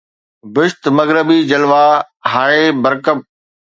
بهشت 0.53 0.81
مغربي 0.99 1.37
جلوه 1.51 1.83
هاي 2.31 2.59
برکب 2.83 3.17